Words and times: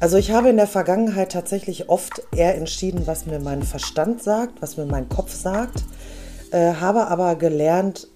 Also 0.00 0.16
ich 0.16 0.30
habe 0.30 0.48
in 0.48 0.56
der 0.56 0.68
Vergangenheit 0.68 1.32
tatsächlich 1.32 1.88
oft 1.88 2.22
eher 2.30 2.54
entschieden, 2.54 3.08
was 3.08 3.26
mir 3.26 3.40
mein 3.40 3.64
Verstand 3.64 4.22
sagt, 4.22 4.62
was 4.62 4.76
mir 4.76 4.86
mein 4.86 5.08
Kopf 5.08 5.34
sagt, 5.34 5.82
äh, 6.52 6.74
habe 6.74 7.08
aber 7.08 7.34
gelernt, 7.34 8.06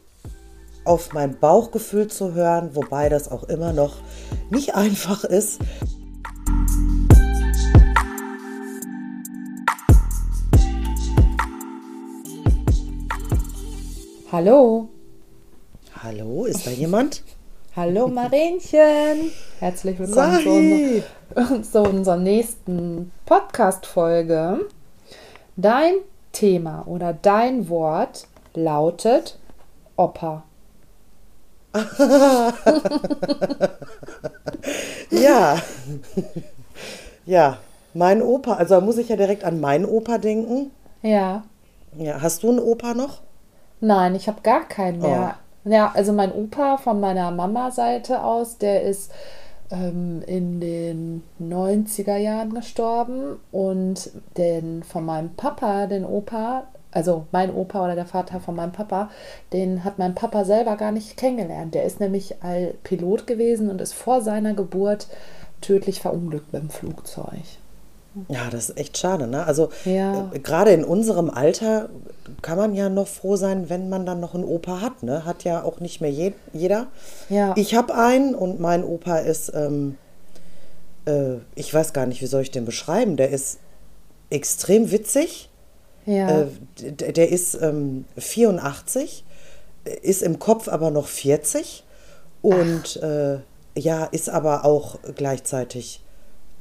auf 0.84 1.12
mein 1.12 1.40
Bauchgefühl 1.40 2.06
zu 2.06 2.34
hören, 2.34 2.76
wobei 2.76 3.08
das 3.08 3.28
auch 3.28 3.42
immer 3.44 3.72
noch 3.72 3.96
nicht 4.48 4.74
einfach 4.76 5.24
ist. 5.24 5.58
Hallo. 14.30 14.88
Hallo, 16.00 16.44
ist 16.44 16.64
da 16.64 16.70
jemand? 16.70 17.24
Hallo 17.74 18.06
Marienchen. 18.06 19.32
Herzlich 19.58 19.98
willkommen 19.98 20.42
zu, 20.42 20.50
unser, 20.50 21.62
zu 21.62 21.80
unserer 21.80 22.18
nächsten 22.18 23.10
Podcast-Folge. 23.24 24.66
Dein 25.56 25.94
Thema 26.32 26.86
oder 26.86 27.14
dein 27.14 27.70
Wort 27.70 28.28
lautet 28.52 29.38
Opa. 29.96 30.42
ja. 35.10 35.56
ja, 37.24 37.56
mein 37.94 38.20
Opa. 38.20 38.52
Also 38.52 38.74
da 38.74 38.82
muss 38.82 38.98
ich 38.98 39.08
ja 39.08 39.16
direkt 39.16 39.44
an 39.44 39.60
meinen 39.60 39.86
Opa 39.86 40.18
denken. 40.18 40.72
Ja. 41.00 41.44
Ja, 41.96 42.20
hast 42.20 42.42
du 42.42 42.50
einen 42.50 42.58
Opa 42.58 42.92
noch? 42.92 43.22
Nein, 43.80 44.14
ich 44.14 44.28
habe 44.28 44.42
gar 44.42 44.68
keinen 44.68 45.00
mehr. 45.00 45.36
Oh. 45.38 45.42
Ja, 45.64 45.92
also 45.94 46.12
mein 46.12 46.32
Opa 46.32 46.76
von 46.76 46.98
meiner 46.98 47.30
Mama-Seite 47.30 48.24
aus, 48.24 48.58
der 48.58 48.82
ist 48.82 49.12
ähm, 49.70 50.22
in 50.26 50.60
den 50.60 51.22
90er 51.40 52.16
Jahren 52.16 52.52
gestorben 52.52 53.38
und 53.52 54.10
den 54.36 54.82
von 54.82 55.04
meinem 55.04 55.34
Papa, 55.34 55.86
den 55.86 56.04
Opa, 56.04 56.64
also 56.90 57.26
mein 57.30 57.54
Opa 57.54 57.84
oder 57.84 57.94
der 57.94 58.06
Vater 58.06 58.40
von 58.40 58.56
meinem 58.56 58.72
Papa, 58.72 59.10
den 59.52 59.84
hat 59.84 59.98
mein 59.98 60.16
Papa 60.16 60.44
selber 60.44 60.76
gar 60.76 60.90
nicht 60.90 61.16
kennengelernt. 61.16 61.74
Der 61.74 61.84
ist 61.84 62.00
nämlich 62.00 62.42
all 62.42 62.74
Pilot 62.82 63.28
gewesen 63.28 63.70
und 63.70 63.80
ist 63.80 63.94
vor 63.94 64.20
seiner 64.20 64.54
Geburt 64.54 65.06
tödlich 65.60 66.00
verunglückt 66.00 66.50
beim 66.50 66.70
Flugzeug. 66.70 67.61
Ja, 68.28 68.50
das 68.50 68.70
ist 68.70 68.78
echt 68.78 68.98
schade. 68.98 69.26
Ne? 69.26 69.46
Also 69.46 69.70
ja. 69.84 70.30
äh, 70.32 70.38
gerade 70.38 70.72
in 70.72 70.84
unserem 70.84 71.30
Alter 71.30 71.88
kann 72.42 72.58
man 72.58 72.74
ja 72.74 72.88
noch 72.88 73.08
froh 73.08 73.36
sein, 73.36 73.70
wenn 73.70 73.88
man 73.88 74.04
dann 74.04 74.20
noch 74.20 74.34
einen 74.34 74.44
Opa 74.44 74.80
hat. 74.80 75.02
Ne? 75.02 75.24
Hat 75.24 75.44
ja 75.44 75.62
auch 75.62 75.80
nicht 75.80 76.00
mehr 76.00 76.10
je 76.10 76.32
jeder. 76.52 76.88
Ja. 77.28 77.54
Ich 77.56 77.74
habe 77.74 77.94
einen 77.94 78.34
und 78.34 78.60
mein 78.60 78.84
Opa 78.84 79.18
ist, 79.18 79.52
ähm, 79.54 79.96
äh, 81.06 81.36
ich 81.54 81.72
weiß 81.72 81.92
gar 81.92 82.06
nicht, 82.06 82.20
wie 82.20 82.26
soll 82.26 82.42
ich 82.42 82.50
den 82.50 82.64
beschreiben. 82.64 83.16
Der 83.16 83.30
ist 83.30 83.58
extrem 84.30 84.90
witzig. 84.90 85.48
Ja. 86.04 86.42
Äh, 86.42 86.46
der, 86.80 87.12
der 87.12 87.30
ist 87.30 87.54
ähm, 87.60 88.04
84, 88.18 89.24
ist 90.02 90.22
im 90.22 90.38
Kopf 90.38 90.68
aber 90.68 90.90
noch 90.90 91.06
40 91.06 91.84
und 92.40 92.96
äh, 93.02 93.38
ja, 93.74 94.04
ist 94.04 94.28
aber 94.28 94.64
auch 94.64 94.98
gleichzeitig 95.14 96.01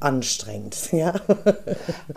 anstrengend, 0.02 0.76
ja. 0.92 1.14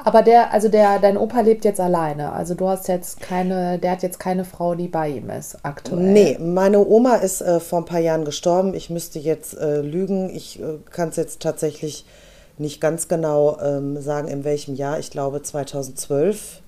Aber 0.04 0.22
der, 0.22 0.52
also 0.52 0.70
der, 0.70 1.00
dein 1.00 1.18
Opa 1.18 1.42
lebt 1.42 1.66
jetzt 1.66 1.80
alleine. 1.80 2.32
Also 2.34 2.56
du 2.56 2.68
hast 2.68 2.88
jetzt 2.88 3.22
keine, 3.22 3.80
der 3.80 3.92
hat 3.92 4.04
jetzt 4.04 4.20
keine 4.20 4.46
Frau, 4.46 4.76
die 4.76 4.88
bei 4.88 5.10
ihm 5.10 5.30
ist 5.30 5.58
aktuell. 5.64 6.02
Nee, 6.02 6.38
meine 6.40 6.86
Oma 6.86 7.16
ist 7.16 7.42
äh, 7.42 7.60
vor 7.60 7.80
ein 7.80 7.86
paar 7.86 8.00
Jahren 8.00 8.26
gestorben. 8.26 8.74
Ich 8.74 8.90
müsste 8.90 9.20
jetzt 9.20 9.58
äh, 9.58 9.82
lügen. 9.82 10.30
Ich 10.30 10.60
äh, 10.60 10.80
kann 10.90 11.10
es 11.10 11.16
jetzt 11.16 11.42
tatsächlich 11.42 12.06
nicht 12.58 12.80
ganz 12.82 13.08
genau 13.08 13.58
ähm, 13.60 14.02
sagen, 14.02 14.28
in 14.28 14.44
welchem 14.44 14.76
Jahr. 14.76 15.00
Ich 15.00 15.12
glaube 15.12 15.42
2012 15.42 16.62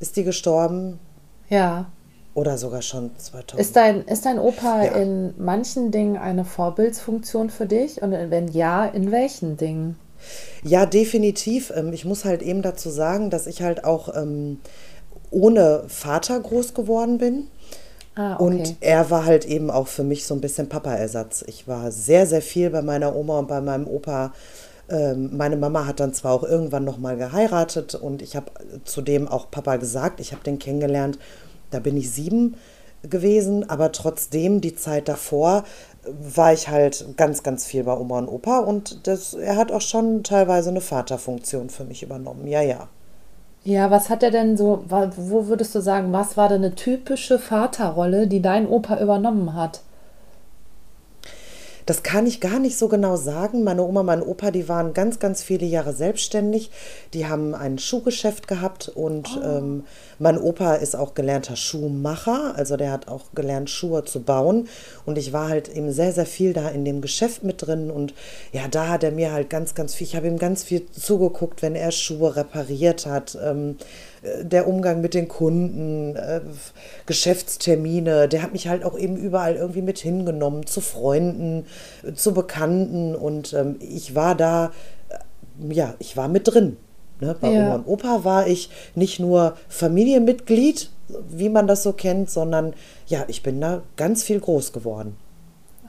ist 0.00 0.16
die 0.16 0.24
gestorben. 0.24 0.98
Ja. 1.48 1.86
Oder 2.34 2.58
sogar 2.58 2.82
schon 2.82 3.12
2000. 3.16 3.60
Ist 3.60 3.76
dein, 3.76 4.02
ist 4.02 4.26
dein 4.26 4.38
Opa 4.38 4.84
Ja. 4.84 4.92
in 4.92 5.32
manchen 5.38 5.90
Dingen 5.90 6.18
eine 6.18 6.44
Vorbildsfunktion 6.44 7.48
für 7.48 7.66
dich? 7.66 8.02
Und 8.02 8.12
wenn 8.12 8.48
ja, 8.48 8.84
in 8.84 9.10
welchen 9.10 9.56
Dingen? 9.56 9.96
Ja, 10.62 10.86
definitiv. 10.86 11.72
Ähm, 11.74 11.92
Ich 11.92 12.04
muss 12.04 12.24
halt 12.24 12.42
eben 12.42 12.62
dazu 12.62 12.90
sagen, 12.90 13.30
dass 13.30 13.46
ich 13.46 13.62
halt 13.62 13.84
auch 13.84 14.14
ähm, 14.14 14.60
ohne 15.30 15.84
Vater 15.88 16.38
groß 16.40 16.74
geworden 16.74 17.18
bin. 17.18 17.48
Ah, 18.14 18.34
okay. 18.34 18.44
Und 18.44 18.76
er 18.80 19.10
war 19.10 19.26
halt 19.26 19.44
eben 19.44 19.70
auch 19.70 19.88
für 19.88 20.02
mich 20.04 20.24
so 20.26 20.34
ein 20.34 20.40
bisschen 20.40 20.68
Papa-Ersatz. 20.68 21.44
Ich 21.46 21.68
war 21.68 21.92
sehr, 21.92 22.26
sehr 22.26 22.42
viel 22.42 22.70
bei 22.70 22.82
meiner 22.82 23.14
Oma 23.14 23.38
und 23.40 23.48
bei 23.48 23.60
meinem 23.60 23.86
Opa. 23.86 24.32
Ähm, 24.88 25.36
Meine 25.36 25.56
Mama 25.56 25.86
hat 25.86 26.00
dann 26.00 26.14
zwar 26.14 26.32
auch 26.32 26.44
irgendwann 26.44 26.84
nochmal 26.84 27.16
geheiratet 27.16 27.94
und 27.94 28.22
ich 28.22 28.36
habe 28.36 28.50
zudem 28.84 29.28
auch 29.28 29.50
Papa 29.50 29.76
gesagt, 29.76 30.20
ich 30.20 30.32
habe 30.32 30.44
den 30.44 30.58
kennengelernt, 30.58 31.18
da 31.70 31.80
bin 31.80 31.96
ich 31.96 32.10
sieben 32.10 32.56
gewesen, 33.02 33.68
aber 33.68 33.92
trotzdem 33.92 34.60
die 34.60 34.74
Zeit 34.76 35.08
davor 35.08 35.64
war 36.08 36.52
ich 36.52 36.68
halt 36.68 37.04
ganz, 37.16 37.42
ganz 37.42 37.64
viel 37.66 37.84
bei 37.84 37.96
Oma 37.96 38.18
und 38.18 38.28
Opa 38.28 38.60
und 38.60 39.06
das, 39.06 39.34
er 39.34 39.56
hat 39.56 39.72
auch 39.72 39.80
schon 39.80 40.22
teilweise 40.22 40.70
eine 40.70 40.80
Vaterfunktion 40.80 41.70
für 41.70 41.84
mich 41.84 42.02
übernommen. 42.02 42.46
Ja, 42.46 42.62
ja. 42.62 42.88
Ja, 43.64 43.90
was 43.90 44.10
hat 44.10 44.22
er 44.22 44.30
denn 44.30 44.56
so, 44.56 44.84
wo 44.88 45.48
würdest 45.48 45.74
du 45.74 45.80
sagen, 45.80 46.12
was 46.12 46.36
war 46.36 46.48
denn 46.48 46.64
eine 46.64 46.76
typische 46.76 47.40
Vaterrolle, 47.40 48.28
die 48.28 48.40
dein 48.40 48.68
Opa 48.68 49.00
übernommen 49.00 49.54
hat? 49.54 49.80
Das 51.86 52.02
kann 52.02 52.26
ich 52.26 52.40
gar 52.40 52.58
nicht 52.58 52.76
so 52.76 52.88
genau 52.88 53.16
sagen. 53.16 53.62
Meine 53.62 53.82
Oma, 53.82 54.02
mein 54.02 54.20
Opa, 54.20 54.50
die 54.50 54.68
waren 54.68 54.92
ganz, 54.92 55.20
ganz 55.20 55.42
viele 55.42 55.66
Jahre 55.66 55.92
selbstständig. 55.92 56.70
Die 57.14 57.26
haben 57.26 57.54
ein 57.54 57.78
Schuhgeschäft 57.78 58.48
gehabt 58.48 58.88
und 58.88 59.40
ähm, 59.42 59.84
mein 60.18 60.36
Opa 60.36 60.74
ist 60.74 60.96
auch 60.96 61.14
gelernter 61.14 61.54
Schuhmacher. 61.54 62.54
Also 62.56 62.76
der 62.76 62.90
hat 62.90 63.06
auch 63.06 63.26
gelernt, 63.34 63.70
Schuhe 63.70 64.04
zu 64.04 64.20
bauen. 64.20 64.68
Und 65.04 65.16
ich 65.16 65.32
war 65.32 65.48
halt 65.48 65.68
eben 65.68 65.92
sehr, 65.92 66.12
sehr 66.12 66.26
viel 66.26 66.52
da 66.52 66.68
in 66.68 66.84
dem 66.84 67.00
Geschäft 67.00 67.44
mit 67.44 67.64
drin. 67.64 67.90
Und 67.92 68.14
ja, 68.52 68.66
da 68.68 68.88
hat 68.88 69.04
er 69.04 69.12
mir 69.12 69.32
halt 69.32 69.48
ganz, 69.48 69.76
ganz 69.76 69.94
viel, 69.94 70.08
ich 70.08 70.16
habe 70.16 70.26
ihm 70.26 70.38
ganz 70.38 70.64
viel 70.64 70.86
zugeguckt, 70.90 71.62
wenn 71.62 71.76
er 71.76 71.92
Schuhe 71.92 72.34
repariert 72.34 73.06
hat. 73.06 73.38
Ähm, 73.40 73.76
äh, 73.76 74.15
der 74.42 74.66
Umgang 74.68 75.00
mit 75.00 75.14
den 75.14 75.28
Kunden, 75.28 76.16
äh, 76.16 76.40
Geschäftstermine, 77.06 78.28
der 78.28 78.42
hat 78.42 78.52
mich 78.52 78.68
halt 78.68 78.84
auch 78.84 78.98
eben 78.98 79.16
überall 79.16 79.56
irgendwie 79.56 79.82
mit 79.82 79.98
hingenommen, 79.98 80.66
zu 80.66 80.80
Freunden, 80.80 81.66
zu 82.14 82.32
Bekannten 82.34 83.14
und 83.14 83.52
ähm, 83.52 83.76
ich 83.80 84.14
war 84.14 84.34
da, 84.34 84.72
äh, 85.08 85.74
ja, 85.74 85.94
ich 85.98 86.16
war 86.16 86.28
mit 86.28 86.48
drin. 86.48 86.76
Ne? 87.20 87.34
Bei 87.40 87.50
Ja. 87.50 87.66
Oma 87.66 87.74
und 87.76 87.86
Opa 87.86 88.24
war 88.24 88.46
ich 88.46 88.70
nicht 88.94 89.20
nur 89.20 89.56
Familienmitglied, 89.68 90.90
wie 91.30 91.48
man 91.48 91.66
das 91.66 91.82
so 91.82 91.92
kennt, 91.92 92.30
sondern 92.30 92.74
ja, 93.06 93.24
ich 93.28 93.42
bin 93.42 93.60
da 93.60 93.82
ganz 93.96 94.22
viel 94.22 94.40
groß 94.40 94.72
geworden. 94.72 95.16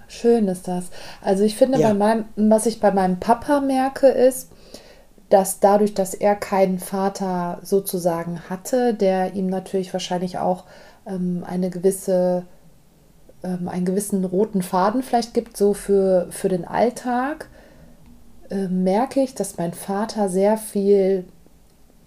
Schön 0.08 0.48
ist 0.48 0.68
das. 0.70 0.86
Also 1.22 1.44
ich 1.44 1.56
finde, 1.58 1.80
Ja. 1.80 1.90
bei 1.90 1.94
meinem, 1.96 2.26
was 2.38 2.66
ich 2.66 2.80
bei 2.80 2.92
meinem 2.92 3.20
Papa 3.20 3.60
merke, 3.60 4.08
ist, 4.08 4.50
dass 5.30 5.60
dadurch, 5.60 5.94
dass 5.94 6.14
er 6.14 6.36
keinen 6.36 6.80
Vater 6.80 7.60
sozusagen 7.62 8.50
hatte, 8.50 8.94
der 8.94 9.34
ihm 9.34 9.48
natürlich 9.48 9.92
wahrscheinlich 9.94 10.38
auch 10.38 10.64
ähm, 11.06 11.44
eine 11.46 11.70
gewisse, 11.70 12.46
ähm, 13.44 13.68
einen 13.68 13.86
gewissen 13.86 14.24
roten 14.24 14.62
Faden 14.62 15.04
vielleicht 15.04 15.34
gibt, 15.34 15.58
so 15.58 15.74
für, 15.74 16.28
für 16.30 16.50
den 16.50 16.66
Alltag, 16.66 17.50
äh, 18.50 18.68
merke 18.68 19.22
ich, 19.22 19.36
dass 19.36 19.58
mein 19.58 19.74
Vater 19.74 20.30
sehr 20.30 20.58
viel 20.58 21.26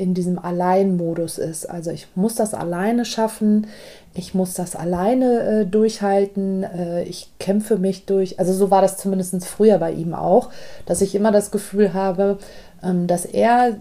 in 0.00 0.14
diesem 0.14 0.38
Alleinmodus 0.38 1.36
ist. 1.36 1.66
Also 1.66 1.91
ich 1.91 2.09
muss 2.14 2.34
das 2.34 2.54
alleine 2.54 3.04
schaffen, 3.04 3.66
ich 4.14 4.34
muss 4.34 4.54
das 4.54 4.74
alleine 4.74 5.41
äh, 5.41 5.66
durchhalten, 5.66 6.62
äh, 6.62 7.03
ich 7.03 7.30
kämpfe 7.39 7.77
mich 7.77 8.06
durch. 8.06 8.39
Also 8.39 8.54
so 8.54 8.71
war 8.71 8.80
das 8.80 8.97
zumindest 8.97 9.45
früher 9.45 9.77
bei 9.77 9.92
ihm 9.92 10.15
auch, 10.15 10.48
dass 10.86 11.03
ich 11.03 11.15
immer 11.15 11.33
das 11.33 11.50
Gefühl 11.50 11.92
habe, 11.92 12.39
dass 12.82 13.24
er 13.24 13.77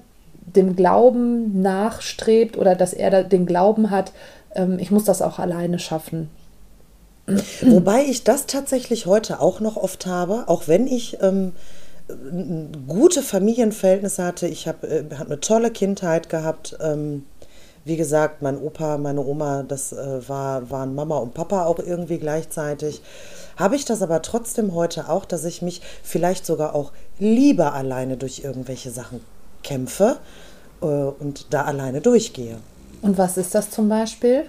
dem 0.56 0.76
Glauben 0.76 1.62
nachstrebt 1.62 2.58
oder 2.58 2.76
dass 2.76 2.94
er 2.94 3.24
den 3.24 3.46
Glauben 3.46 3.92
hat, 3.92 4.12
ähm, 4.56 4.80
ich 4.80 4.92
muss 4.92 5.04
das 5.04 5.22
auch 5.22 5.40
alleine 5.40 5.80
schaffen. 5.80 6.30
Wobei 7.62 8.04
ich 8.04 8.24
das 8.24 8.46
tatsächlich 8.46 9.06
heute 9.06 9.40
auch 9.40 9.60
noch 9.60 9.78
oft 9.78 10.06
habe, 10.06 10.46
auch 10.48 10.68
wenn 10.68 10.88
ich 10.88 11.18
ähm, 11.22 11.54
gute 12.88 13.22
Familienverhältnisse 13.22 14.24
hatte. 14.24 14.48
Ich 14.48 14.68
habe 14.68 14.88
äh, 14.88 15.04
hab 15.16 15.28
eine 15.28 15.40
tolle 15.40 15.72
Kindheit 15.72 16.30
gehabt. 16.30 16.78
Ähm, 16.82 17.26
wie 17.86 17.98
gesagt, 17.98 18.42
mein 18.42 18.58
Opa, 18.58 18.98
meine 18.98 19.22
Oma, 19.22 19.64
das 19.64 19.94
äh, 19.94 20.28
war, 20.28 20.70
waren 20.70 20.96
Mama 20.96 21.18
und 21.18 21.34
Papa 21.34 21.66
auch 21.66 21.80
irgendwie 21.80 22.18
gleichzeitig. 22.18 23.02
Habe 23.58 23.76
ich 23.76 23.86
das 23.86 24.02
aber 24.02 24.22
trotzdem 24.22 24.74
heute 24.74 25.10
auch, 25.10 25.26
dass 25.26 25.46
ich 25.46 25.62
mich 25.62 25.82
vielleicht 26.04 26.46
sogar 26.46 26.76
auch 26.76 26.92
lieber 27.18 27.74
alleine 27.74 28.18
durch 28.18 28.44
irgendwelche 28.44 28.92
Sachen 28.92 29.22
kämpfe 29.64 30.18
äh, 30.82 30.86
und 30.86 31.54
da 31.54 31.64
alleine 31.64 32.02
durchgehe. 32.02 32.58
Und 33.02 33.18
was 33.18 33.38
ist 33.38 33.56
das 33.56 33.70
zum 33.72 33.90
Beispiel? 33.90 34.46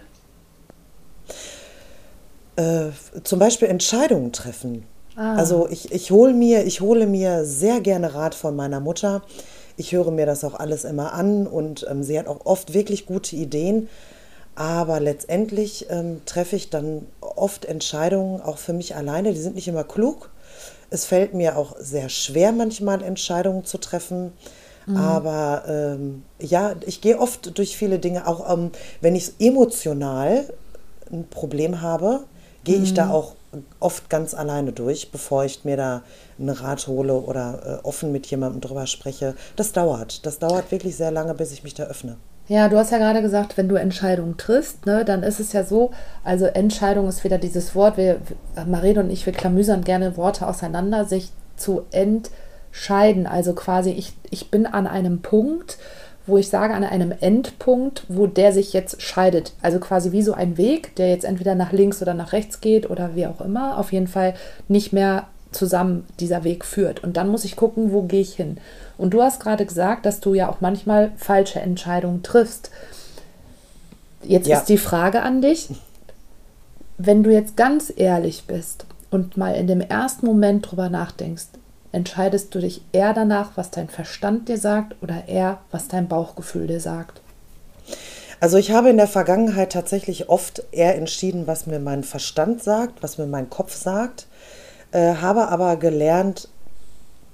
Äh, 2.56 2.88
zum 3.24 3.38
Beispiel 3.38 3.68
Entscheidungen 3.68 4.32
treffen. 4.32 4.84
Ah. 5.16 5.36
Also 5.36 5.68
ich, 5.70 5.92
ich 5.92 6.10
hole 6.10 6.34
mir, 6.34 6.64
ich 6.66 6.80
hole 6.80 7.06
mir 7.06 7.44
sehr 7.44 7.80
gerne 7.80 8.14
Rat 8.14 8.34
von 8.34 8.56
meiner 8.56 8.80
Mutter. 8.80 9.22
Ich 9.80 9.92
höre 9.92 10.10
mir 10.10 10.26
das 10.26 10.44
auch 10.44 10.52
alles 10.52 10.84
immer 10.84 11.14
an 11.14 11.46
und 11.46 11.86
ähm, 11.88 12.02
sie 12.02 12.18
hat 12.18 12.28
auch 12.28 12.44
oft 12.44 12.74
wirklich 12.74 13.06
gute 13.06 13.34
Ideen. 13.34 13.88
Aber 14.54 15.00
letztendlich 15.00 15.86
ähm, 15.88 16.20
treffe 16.26 16.54
ich 16.54 16.68
dann 16.68 17.06
oft 17.22 17.64
Entscheidungen 17.64 18.42
auch 18.42 18.58
für 18.58 18.74
mich 18.74 18.94
alleine. 18.94 19.32
Die 19.32 19.40
sind 19.40 19.54
nicht 19.54 19.68
immer 19.68 19.84
klug. 19.84 20.28
Es 20.90 21.06
fällt 21.06 21.32
mir 21.32 21.56
auch 21.56 21.76
sehr 21.78 22.10
schwer, 22.10 22.52
manchmal 22.52 23.02
Entscheidungen 23.02 23.64
zu 23.64 23.78
treffen. 23.78 24.34
Mhm. 24.84 24.96
Aber 24.98 25.62
ähm, 25.66 26.24
ja, 26.38 26.74
ich 26.84 27.00
gehe 27.00 27.18
oft 27.18 27.56
durch 27.56 27.74
viele 27.74 27.98
Dinge, 27.98 28.26
auch 28.26 28.52
ähm, 28.52 28.72
wenn 29.00 29.14
ich 29.14 29.32
emotional 29.38 30.44
ein 31.10 31.26
Problem 31.26 31.80
habe, 31.80 32.24
gehe 32.64 32.82
ich 32.82 32.92
da 32.92 33.06
mhm. 33.06 33.12
auch 33.12 33.34
oft 33.80 34.08
ganz 34.08 34.34
alleine 34.34 34.72
durch, 34.72 35.10
bevor 35.10 35.44
ich 35.44 35.64
mir 35.64 35.76
da 35.76 36.02
einen 36.38 36.50
Rat 36.50 36.86
hole 36.86 37.14
oder 37.14 37.80
äh, 37.82 37.86
offen 37.86 38.12
mit 38.12 38.26
jemandem 38.26 38.60
drüber 38.60 38.86
spreche. 38.86 39.34
Das 39.56 39.72
dauert. 39.72 40.24
Das 40.26 40.38
dauert 40.38 40.70
wirklich 40.70 40.96
sehr 40.96 41.10
lange, 41.10 41.34
bis 41.34 41.52
ich 41.52 41.64
mich 41.64 41.74
da 41.74 41.84
öffne. 41.84 42.16
Ja, 42.48 42.68
du 42.68 42.76
hast 42.76 42.90
ja 42.90 42.98
gerade 42.98 43.22
gesagt, 43.22 43.56
wenn 43.56 43.68
du 43.68 43.76
Entscheidungen 43.76 44.36
triffst, 44.36 44.84
ne, 44.84 45.04
dann 45.04 45.22
ist 45.22 45.38
es 45.38 45.52
ja 45.52 45.62
so, 45.62 45.92
also 46.24 46.46
Entscheidung 46.46 47.06
ist 47.08 47.22
wieder 47.22 47.38
dieses 47.38 47.76
Wort, 47.76 47.96
wir, 47.96 48.20
Marene 48.66 49.00
und 49.00 49.10
ich, 49.10 49.24
wir 49.24 49.32
klamüsern 49.32 49.84
gerne 49.84 50.16
Worte 50.16 50.48
auseinander, 50.48 51.04
sich 51.04 51.30
zu 51.56 51.82
entscheiden. 51.92 53.28
Also 53.28 53.54
quasi, 53.54 53.90
ich, 53.90 54.14
ich 54.30 54.50
bin 54.50 54.66
an 54.66 54.88
einem 54.88 55.22
Punkt, 55.22 55.78
wo 56.26 56.38
ich 56.38 56.48
sage, 56.48 56.74
an 56.74 56.84
einem 56.84 57.12
Endpunkt, 57.18 58.04
wo 58.08 58.26
der 58.26 58.52
sich 58.52 58.72
jetzt 58.72 59.02
scheidet. 59.02 59.52
Also 59.62 59.80
quasi 59.80 60.12
wie 60.12 60.22
so 60.22 60.32
ein 60.32 60.56
Weg, 60.56 60.94
der 60.96 61.08
jetzt 61.08 61.24
entweder 61.24 61.54
nach 61.54 61.72
links 61.72 62.02
oder 62.02 62.14
nach 62.14 62.32
rechts 62.32 62.60
geht 62.60 62.88
oder 62.88 63.14
wie 63.14 63.26
auch 63.26 63.40
immer. 63.40 63.78
Auf 63.78 63.92
jeden 63.92 64.06
Fall 64.06 64.34
nicht 64.68 64.92
mehr 64.92 65.26
zusammen 65.52 66.06
dieser 66.20 66.44
Weg 66.44 66.64
führt. 66.64 67.02
Und 67.02 67.16
dann 67.16 67.28
muss 67.28 67.44
ich 67.44 67.56
gucken, 67.56 67.92
wo 67.92 68.02
gehe 68.02 68.20
ich 68.20 68.34
hin. 68.34 68.58
Und 68.98 69.14
du 69.14 69.22
hast 69.22 69.40
gerade 69.40 69.66
gesagt, 69.66 70.06
dass 70.06 70.20
du 70.20 70.34
ja 70.34 70.48
auch 70.48 70.60
manchmal 70.60 71.12
falsche 71.16 71.60
Entscheidungen 71.60 72.22
triffst. 72.22 72.70
Jetzt 74.22 74.46
ja. 74.46 74.58
ist 74.58 74.66
die 74.66 74.78
Frage 74.78 75.22
an 75.22 75.42
dich, 75.42 75.70
wenn 76.98 77.22
du 77.22 77.32
jetzt 77.32 77.56
ganz 77.56 77.92
ehrlich 77.94 78.44
bist 78.46 78.84
und 79.10 79.36
mal 79.36 79.54
in 79.54 79.66
dem 79.66 79.80
ersten 79.80 80.26
Moment 80.26 80.70
drüber 80.70 80.90
nachdenkst, 80.90 81.46
entscheidest 81.92 82.54
du 82.54 82.60
dich 82.60 82.82
eher 82.92 83.14
danach, 83.14 83.52
was 83.56 83.70
dein 83.70 83.88
Verstand 83.88 84.48
dir 84.48 84.58
sagt 84.58 84.96
oder 85.02 85.28
eher, 85.28 85.58
was 85.70 85.88
dein 85.88 86.08
Bauchgefühl 86.08 86.66
dir 86.66 86.80
sagt? 86.80 87.20
Also 88.40 88.56
ich 88.56 88.70
habe 88.70 88.88
in 88.88 88.96
der 88.96 89.06
Vergangenheit 89.06 89.72
tatsächlich 89.72 90.28
oft 90.28 90.62
eher 90.72 90.96
entschieden, 90.96 91.46
was 91.46 91.66
mir 91.66 91.78
mein 91.78 92.04
Verstand 92.04 92.62
sagt, 92.62 93.02
was 93.02 93.18
mir 93.18 93.26
mein 93.26 93.50
Kopf 93.50 93.74
sagt, 93.74 94.26
äh, 94.92 95.16
habe 95.16 95.48
aber 95.48 95.76
gelernt, 95.76 96.48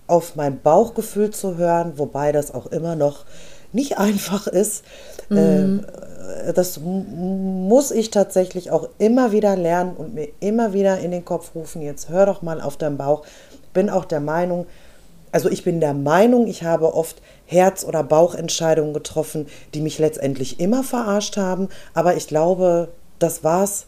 auf 0.08 0.36
mein 0.36 0.60
Bauchgefühl 0.60 1.30
zu 1.30 1.56
hören, 1.56 1.94
wobei 1.96 2.32
das 2.32 2.52
auch 2.52 2.66
immer 2.66 2.96
noch 2.96 3.24
nicht 3.72 3.98
einfach 3.98 4.46
ist. 4.46 4.84
Mhm. 5.28 5.84
Äh, 5.86 6.52
das 6.52 6.80
muss 6.80 7.90
ich 7.92 8.10
tatsächlich 8.10 8.70
auch 8.70 8.88
immer 8.98 9.32
wieder 9.32 9.56
lernen 9.56 9.96
und 9.96 10.14
mir 10.14 10.28
immer 10.40 10.72
wieder 10.72 10.98
in 10.98 11.12
den 11.12 11.24
Kopf 11.24 11.54
rufen, 11.54 11.82
jetzt 11.82 12.08
hör 12.08 12.26
doch 12.26 12.42
mal 12.42 12.60
auf 12.60 12.76
deinen 12.76 12.96
Bauch. 12.96 13.24
Bin 13.76 13.90
auch 13.90 14.06
der 14.06 14.20
Meinung, 14.20 14.64
also 15.32 15.50
ich 15.50 15.64
bin 15.64 15.80
der 15.80 15.92
Meinung, 15.92 16.46
ich 16.46 16.62
habe 16.62 16.94
oft 16.94 17.20
Herz- 17.44 17.84
oder 17.84 18.02
Bauchentscheidungen 18.02 18.94
getroffen, 18.94 19.48
die 19.74 19.82
mich 19.82 19.98
letztendlich 19.98 20.60
immer 20.60 20.82
verarscht 20.82 21.36
haben, 21.36 21.68
aber 21.92 22.16
ich 22.16 22.26
glaube, 22.26 22.88
das 23.18 23.44
war's 23.44 23.84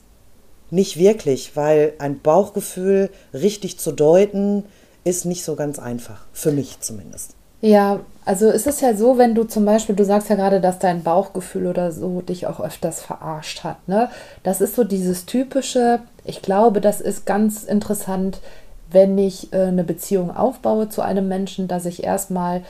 nicht 0.70 0.98
wirklich, 0.98 1.56
weil 1.56 1.94
ein 2.00 2.20
Bauchgefühl 2.20 3.08
richtig 3.32 3.78
zu 3.78 3.92
deuten, 3.92 4.64
ist 5.04 5.24
nicht 5.24 5.42
so 5.42 5.56
ganz 5.56 5.78
einfach. 5.78 6.26
Für 6.34 6.52
mich 6.52 6.80
zumindest. 6.80 7.34
Ja, 7.62 8.00
also 8.26 8.50
es 8.50 8.66
ist 8.66 8.82
ja 8.82 8.94
so, 8.94 9.16
wenn 9.16 9.34
du 9.34 9.44
zum 9.44 9.64
Beispiel, 9.64 9.96
du 9.96 10.04
sagst 10.04 10.28
ja 10.28 10.36
gerade, 10.36 10.60
dass 10.60 10.78
dein 10.78 11.02
Bauchgefühl 11.02 11.66
oder 11.66 11.92
so 11.92 12.20
dich 12.20 12.46
auch 12.46 12.60
öfters 12.60 13.00
verarscht 13.00 13.64
hat. 13.64 13.88
Ne? 13.88 14.10
Das 14.42 14.60
ist 14.60 14.74
so 14.74 14.84
dieses 14.84 15.24
typische, 15.24 16.00
ich 16.24 16.42
glaube, 16.42 16.82
das 16.82 17.00
ist 17.00 17.24
ganz 17.24 17.64
interessant, 17.64 18.40
wenn 18.90 19.18
ich 19.18 19.52
äh, 19.52 19.66
eine 19.66 19.84
Beziehung 19.84 20.34
aufbaue 20.34 20.88
zu 20.88 21.02
einem 21.02 21.28
Menschen, 21.28 21.68
dass 21.68 21.86
ich 21.86 22.04
erstmal 22.04 22.62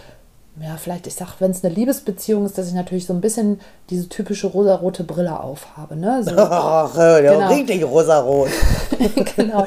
ja, 0.60 0.76
vielleicht, 0.76 1.06
ich 1.06 1.14
sag, 1.14 1.40
wenn 1.40 1.50
es 1.50 1.64
eine 1.64 1.72
Liebesbeziehung 1.72 2.44
ist, 2.44 2.58
dass 2.58 2.68
ich 2.68 2.74
natürlich 2.74 3.06
so 3.06 3.12
ein 3.12 3.20
bisschen 3.20 3.60
diese 3.90 4.08
typische 4.08 4.48
rosarote 4.48 5.04
Brille 5.04 5.38
aufhabe. 5.38 5.94
Ne? 5.94 6.22
So, 6.24 6.32
Ach, 6.36 6.96
ja, 6.96 7.20
genau. 7.20 7.48
richtig 7.48 7.84
rosarot. 7.84 8.48
genau. 9.36 9.66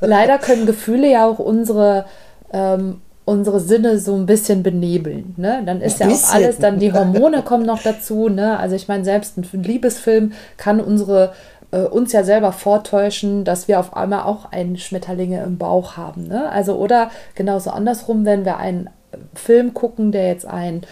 Leider 0.00 0.38
können 0.38 0.66
Gefühle 0.66 1.10
ja 1.10 1.26
auch 1.26 1.38
unsere, 1.38 2.06
ähm, 2.52 3.02
unsere 3.26 3.60
Sinne 3.60 3.98
so 3.98 4.14
ein 4.14 4.26
bisschen 4.26 4.62
benebeln. 4.62 5.34
Ne? 5.36 5.62
Dann 5.66 5.82
ist 5.82 6.00
ja 6.00 6.08
auch 6.08 6.32
alles, 6.32 6.58
dann 6.58 6.78
die 6.78 6.92
Hormone 6.92 7.42
kommen 7.42 7.66
noch 7.66 7.82
dazu. 7.82 8.28
Ne? 8.28 8.58
Also 8.58 8.76
ich 8.76 8.88
meine, 8.88 9.04
selbst 9.04 9.36
ein 9.36 9.62
Liebesfilm 9.62 10.32
kann 10.56 10.80
unsere 10.80 11.32
äh, 11.72 11.82
uns 11.82 12.12
ja 12.12 12.24
selber 12.24 12.52
vortäuschen, 12.52 13.44
dass 13.44 13.68
wir 13.68 13.80
auf 13.80 13.96
einmal 13.96 14.22
auch 14.22 14.50
einen 14.52 14.76
Schmetterlinge 14.76 15.42
im 15.42 15.58
Bauch 15.58 15.96
haben. 15.96 16.26
Ne? 16.26 16.50
Also 16.50 16.76
oder 16.76 17.10
genauso 17.34 17.70
andersrum, 17.70 18.24
wenn 18.24 18.44
wir 18.44 18.56
einen 18.56 18.90
Film 19.34 19.74
gucken, 19.74 20.12
der 20.12 20.28
jetzt 20.28 20.46
ein 20.46 20.82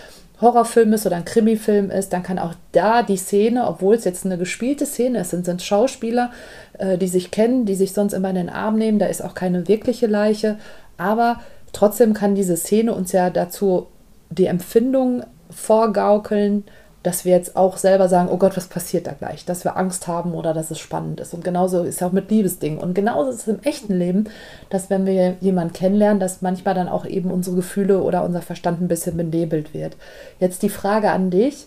Horrorfilm 0.40 0.92
ist 0.92 1.04
oder 1.04 1.16
ein 1.16 1.25
Krimifilm 1.25 1.90
ist, 1.90 2.12
dann 2.12 2.22
kann 2.22 2.38
auch 2.38 2.54
da 2.72 3.02
die 3.02 3.16
Szene, 3.16 3.66
obwohl 3.66 3.96
es 3.96 4.04
jetzt 4.04 4.25
eine 4.25 4.38
gespielte 4.38 4.86
Szene 4.86 5.20
ist, 5.20 5.30
sind, 5.30 5.44
sind 5.44 5.62
Schauspieler, 5.62 6.30
äh, 6.78 6.96
die 6.96 7.08
sich 7.08 7.30
kennen, 7.30 7.66
die 7.66 7.75
sich 7.75 7.92
sonst 7.92 8.12
immer 8.12 8.30
in 8.30 8.36
den 8.36 8.48
Arm 8.48 8.76
nehmen, 8.76 8.98
da 8.98 9.06
ist 9.06 9.22
auch 9.22 9.34
keine 9.34 9.66
wirkliche 9.66 10.06
Leiche, 10.06 10.56
aber 10.96 11.40
trotzdem 11.72 12.14
kann 12.14 12.36
diese 12.36 12.56
Szene 12.56 12.94
uns 12.94 13.10
ja 13.12 13.30
dazu 13.30 13.88
die 14.30 14.46
Empfindung 14.46 15.25
vorgaukeln, 15.50 16.64
dass 17.02 17.24
wir 17.24 17.32
jetzt 17.32 17.56
auch 17.56 17.76
selber 17.76 18.08
sagen, 18.08 18.28
oh 18.30 18.38
Gott, 18.38 18.56
was 18.56 18.66
passiert 18.66 19.06
da 19.06 19.12
gleich? 19.12 19.44
Dass 19.44 19.64
wir 19.64 19.76
Angst 19.76 20.08
haben 20.08 20.34
oder 20.34 20.52
dass 20.52 20.70
es 20.70 20.78
spannend 20.78 21.20
ist. 21.20 21.32
Und 21.32 21.44
genauso 21.44 21.84
ist 21.84 21.96
es 21.96 22.02
auch 22.02 22.12
mit 22.12 22.30
Liebesdingen. 22.30 22.78
Und 22.78 22.94
genauso 22.94 23.30
ist 23.30 23.42
es 23.42 23.48
im 23.48 23.62
echten 23.62 23.94
Leben, 23.94 24.24
dass 24.68 24.90
wenn 24.90 25.06
wir 25.06 25.36
jemanden 25.40 25.72
kennenlernen, 25.72 26.18
dass 26.18 26.42
manchmal 26.42 26.74
dann 26.74 26.88
auch 26.88 27.06
eben 27.06 27.30
unsere 27.30 27.56
Gefühle 27.56 28.02
oder 28.02 28.24
unser 28.24 28.42
Verstand 28.42 28.80
ein 28.80 28.88
bisschen 28.88 29.16
benebelt 29.16 29.74
wird. 29.74 29.96
Jetzt 30.40 30.62
die 30.62 30.68
Frage 30.68 31.10
an 31.10 31.30
dich, 31.30 31.66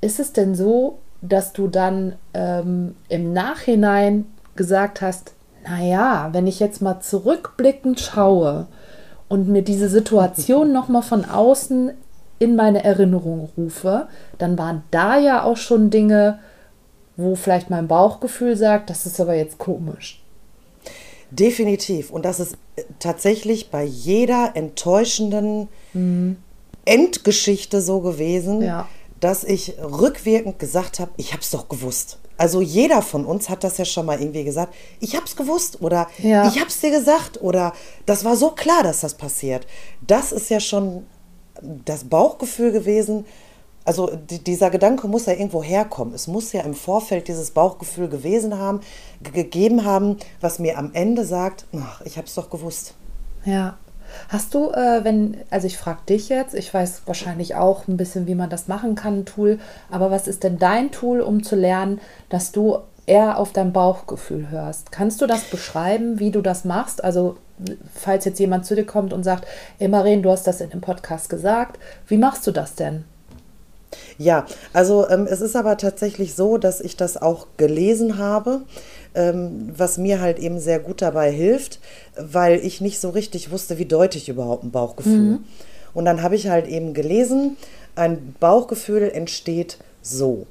ist 0.00 0.20
es 0.20 0.32
denn 0.32 0.54
so, 0.54 0.98
dass 1.22 1.52
du 1.52 1.66
dann 1.66 2.14
ähm, 2.34 2.94
im 3.08 3.32
Nachhinein 3.32 4.26
gesagt 4.54 5.00
hast, 5.00 5.32
naja, 5.64 6.28
wenn 6.32 6.46
ich 6.46 6.60
jetzt 6.60 6.82
mal 6.82 7.00
zurückblickend 7.00 8.00
schaue 8.00 8.66
und 9.28 9.48
mir 9.48 9.62
diese 9.62 9.88
Situation 9.88 10.72
nochmal 10.72 11.02
von 11.02 11.24
außen 11.24 11.92
in 12.38 12.56
meine 12.56 12.84
Erinnerung 12.84 13.48
rufe, 13.56 14.08
dann 14.38 14.56
waren 14.58 14.82
da 14.90 15.18
ja 15.18 15.42
auch 15.42 15.56
schon 15.56 15.90
Dinge, 15.90 16.38
wo 17.16 17.34
vielleicht 17.34 17.68
mein 17.68 17.88
Bauchgefühl 17.88 18.56
sagt, 18.56 18.90
das 18.90 19.06
ist 19.06 19.20
aber 19.20 19.34
jetzt 19.34 19.58
komisch. 19.58 20.22
Definitiv. 21.30 22.10
Und 22.10 22.24
das 22.24 22.40
ist 22.40 22.56
äh, 22.76 22.84
tatsächlich 23.00 23.70
bei 23.70 23.84
jeder 23.84 24.52
enttäuschenden 24.54 25.68
mhm. 25.92 26.36
Endgeschichte 26.84 27.82
so 27.82 28.00
gewesen, 28.00 28.62
ja. 28.62 28.88
dass 29.20 29.44
ich 29.44 29.74
rückwirkend 29.78 30.58
gesagt 30.58 31.00
habe, 31.00 31.10
ich 31.16 31.32
habe 31.32 31.42
es 31.42 31.50
doch 31.50 31.68
gewusst. 31.68 32.18
Also 32.38 32.60
jeder 32.60 33.02
von 33.02 33.26
uns 33.26 33.48
hat 33.48 33.64
das 33.64 33.78
ja 33.78 33.84
schon 33.84 34.06
mal 34.06 34.20
irgendwie 34.20 34.44
gesagt, 34.44 34.72
ich 35.00 35.16
habe 35.16 35.26
es 35.26 35.34
gewusst 35.34 35.82
oder 35.82 36.06
ja. 36.18 36.46
ich 36.46 36.60
habe 36.60 36.68
es 36.68 36.80
dir 36.80 36.92
gesagt 36.92 37.42
oder 37.42 37.72
das 38.06 38.24
war 38.24 38.36
so 38.36 38.52
klar, 38.52 38.84
dass 38.84 39.00
das 39.00 39.14
passiert. 39.14 39.66
Das 40.06 40.30
ist 40.30 40.48
ja 40.48 40.60
schon 40.60 41.04
das 41.62 42.04
Bauchgefühl 42.04 42.72
gewesen, 42.72 43.24
also 43.88 44.10
dieser 44.28 44.68
Gedanke 44.68 45.08
muss 45.08 45.24
ja 45.24 45.32
irgendwo 45.32 45.62
herkommen. 45.62 46.12
Es 46.12 46.26
muss 46.26 46.52
ja 46.52 46.60
im 46.60 46.74
Vorfeld 46.74 47.26
dieses 47.26 47.52
Bauchgefühl 47.52 48.08
gewesen 48.08 48.58
haben, 48.58 48.80
gegeben 49.22 49.86
haben, 49.86 50.18
was 50.42 50.58
mir 50.58 50.76
am 50.76 50.90
Ende 50.92 51.24
sagt, 51.24 51.64
ach, 51.74 52.02
ich 52.02 52.18
habe 52.18 52.26
es 52.26 52.34
doch 52.34 52.50
gewusst. 52.50 52.92
Ja. 53.46 53.78
Hast 54.28 54.54
du, 54.54 54.70
äh, 54.72 55.04
wenn, 55.04 55.38
also 55.48 55.66
ich 55.66 55.78
frage 55.78 56.00
dich 56.06 56.28
jetzt, 56.28 56.54
ich 56.54 56.72
weiß 56.72 57.02
wahrscheinlich 57.06 57.54
auch 57.54 57.88
ein 57.88 57.96
bisschen, 57.96 58.26
wie 58.26 58.34
man 58.34 58.50
das 58.50 58.68
machen 58.68 58.94
kann, 58.94 59.20
ein 59.20 59.26
Tool, 59.26 59.58
aber 59.90 60.10
was 60.10 60.28
ist 60.28 60.44
denn 60.44 60.58
dein 60.58 60.90
Tool, 60.90 61.20
um 61.20 61.42
zu 61.42 61.56
lernen, 61.56 61.98
dass 62.28 62.52
du 62.52 62.78
eher 63.06 63.38
auf 63.38 63.52
dein 63.52 63.72
Bauchgefühl 63.72 64.50
hörst? 64.50 64.92
Kannst 64.92 65.22
du 65.22 65.26
das 65.26 65.44
beschreiben, 65.44 66.18
wie 66.18 66.30
du 66.30 66.42
das 66.42 66.66
machst? 66.66 67.02
Also 67.02 67.36
falls 67.94 68.24
jetzt 68.24 68.38
jemand 68.38 68.66
zu 68.66 68.74
dir 68.74 68.84
kommt 68.84 69.12
und 69.12 69.22
sagt, 69.22 69.46
ey 69.78 69.88
Maren, 69.88 70.22
du 70.22 70.30
hast 70.30 70.46
das 70.46 70.60
in 70.60 70.70
dem 70.70 70.80
Podcast 70.80 71.28
gesagt, 71.28 71.78
wie 72.06 72.18
machst 72.18 72.46
du 72.46 72.52
das 72.52 72.74
denn? 72.74 73.04
Ja, 74.18 74.46
also 74.72 75.08
ähm, 75.08 75.26
es 75.28 75.40
ist 75.40 75.56
aber 75.56 75.76
tatsächlich 75.76 76.34
so, 76.34 76.58
dass 76.58 76.80
ich 76.80 76.96
das 76.96 77.16
auch 77.16 77.46
gelesen 77.56 78.18
habe, 78.18 78.62
ähm, 79.14 79.72
was 79.74 79.96
mir 79.96 80.20
halt 80.20 80.38
eben 80.38 80.58
sehr 80.60 80.78
gut 80.78 81.00
dabei 81.00 81.30
hilft, 81.30 81.80
weil 82.16 82.58
ich 82.58 82.80
nicht 82.80 83.00
so 83.00 83.10
richtig 83.10 83.50
wusste, 83.50 83.78
wie 83.78 83.86
deute 83.86 84.18
ich 84.18 84.28
überhaupt 84.28 84.64
ein 84.64 84.70
Bauchgefühl. 84.70 85.18
Mhm. 85.18 85.44
Und 85.94 86.04
dann 86.04 86.22
habe 86.22 86.36
ich 86.36 86.48
halt 86.48 86.66
eben 86.66 86.92
gelesen, 86.92 87.56
ein 87.96 88.34
Bauchgefühl 88.38 89.10
entsteht 89.10 89.78
so. 90.02 90.46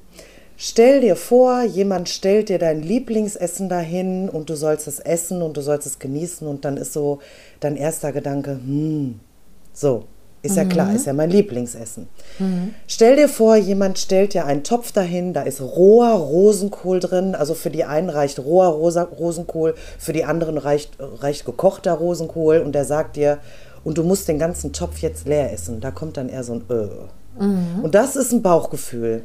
Stell 0.60 1.02
dir 1.02 1.14
vor, 1.14 1.62
jemand 1.62 2.08
stellt 2.08 2.48
dir 2.48 2.58
dein 2.58 2.82
Lieblingsessen 2.82 3.68
dahin 3.68 4.28
und 4.28 4.50
du 4.50 4.56
sollst 4.56 4.88
es 4.88 4.98
essen 4.98 5.40
und 5.40 5.56
du 5.56 5.60
sollst 5.60 5.86
es 5.86 6.00
genießen 6.00 6.48
und 6.48 6.64
dann 6.64 6.76
ist 6.76 6.92
so 6.92 7.20
dein 7.60 7.76
erster 7.76 8.10
Gedanke, 8.10 8.50
hm, 8.50 9.20
so, 9.72 10.06
ist 10.42 10.56
ja 10.56 10.64
klar, 10.64 10.92
ist 10.92 11.06
ja 11.06 11.12
mein 11.12 11.30
Lieblingsessen. 11.30 12.08
Stell 12.88 13.14
dir 13.14 13.28
vor, 13.28 13.54
jemand 13.54 14.00
stellt 14.00 14.34
dir 14.34 14.46
einen 14.46 14.64
Topf 14.64 14.90
dahin, 14.90 15.32
da 15.32 15.42
ist 15.42 15.60
roher 15.60 16.14
Rosenkohl 16.14 16.98
drin, 16.98 17.36
also 17.36 17.54
für 17.54 17.70
die 17.70 17.84
einen 17.84 18.10
reicht 18.10 18.40
roher 18.40 18.70
Rosa 18.70 19.04
Rosenkohl, 19.04 19.76
für 19.96 20.12
die 20.12 20.24
anderen 20.24 20.58
reicht, 20.58 20.96
reicht 20.98 21.44
gekochter 21.44 21.92
Rosenkohl 21.92 22.58
und 22.58 22.72
der 22.72 22.84
sagt 22.84 23.14
dir, 23.14 23.38
und 23.84 23.96
du 23.96 24.02
musst 24.02 24.26
den 24.26 24.40
ganzen 24.40 24.72
Topf 24.72 24.98
jetzt 24.98 25.28
leer 25.28 25.52
essen. 25.52 25.80
Da 25.80 25.92
kommt 25.92 26.16
dann 26.16 26.28
eher 26.28 26.42
so 26.42 26.54
ein 26.54 26.64
Öh. 26.68 26.88
Und 27.84 27.94
das 27.94 28.16
ist 28.16 28.32
ein 28.32 28.42
Bauchgefühl. 28.42 29.22